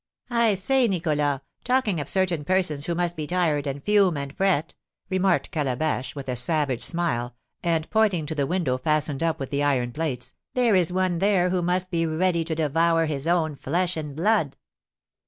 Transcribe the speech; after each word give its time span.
"I 0.31 0.55
say, 0.55 0.87
Nicholas, 0.87 1.41
talking 1.63 1.99
of 2.01 2.09
certain 2.09 2.43
persons 2.43 2.87
who 2.87 2.95
must 2.95 3.15
be 3.15 3.27
tired, 3.27 3.67
and 3.67 3.83
fume, 3.83 4.17
and 4.17 4.35
fret," 4.35 4.73
remarked 5.11 5.51
Calabash, 5.51 6.15
with 6.15 6.27
a 6.27 6.35
savage 6.35 6.81
smile, 6.81 7.35
and 7.61 7.87
pointing 7.91 8.25
to 8.25 8.33
the 8.33 8.47
window 8.47 8.79
fastened 8.79 9.21
up 9.21 9.39
with 9.39 9.51
the 9.51 9.61
iron 9.61 9.91
plates, 9.91 10.33
"there 10.55 10.75
is 10.75 10.91
one 10.91 11.19
there 11.19 11.51
who 11.51 11.61
must 11.61 11.91
be 11.91 12.07
ready 12.07 12.43
to 12.45 12.55
devour 12.55 13.05
his 13.05 13.27
own 13.27 13.55
flesh 13.55 13.95
and 13.95 14.15
blood." 14.15 14.57